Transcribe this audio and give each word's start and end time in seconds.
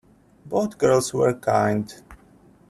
Both 0.47 0.79
girls 0.79 1.13
were 1.13 1.35
kind. 1.35 1.93